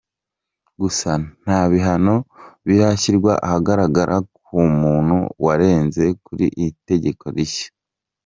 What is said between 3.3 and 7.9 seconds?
ahagaragara ku muntu warenze kuri iri tegeko rishya.